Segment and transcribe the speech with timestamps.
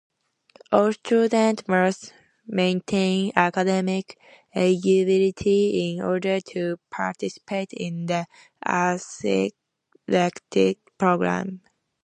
[0.71, 2.11] All students must
[2.47, 4.17] maintain academic
[4.55, 8.25] eligibility in order to participate in the
[8.65, 9.53] athletics
[10.97, 11.61] program.